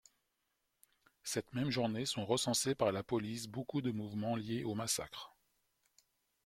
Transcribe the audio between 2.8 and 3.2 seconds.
la